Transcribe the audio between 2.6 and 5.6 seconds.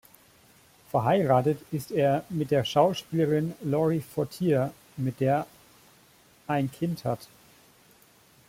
Schauspielerin Laurie Fortier, mit der